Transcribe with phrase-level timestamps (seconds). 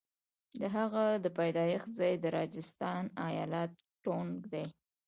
[0.59, 3.71] د هغه د پیدایښت ځای د راجستان ایالت
[4.03, 4.65] ټونک دی.